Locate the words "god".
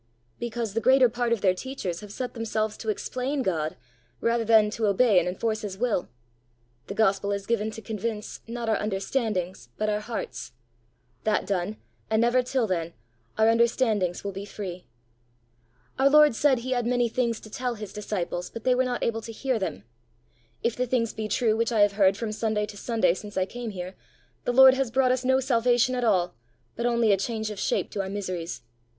3.43-3.77